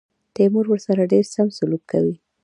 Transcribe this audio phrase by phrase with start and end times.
[0.35, 2.15] تیمور ورسره ډېر سم سلوک کوي.